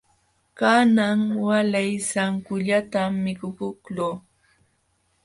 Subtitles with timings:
[0.59, 4.15] Kanan waalay sankullatam mikukuqluu.